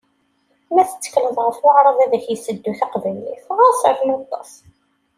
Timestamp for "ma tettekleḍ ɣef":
0.73-1.57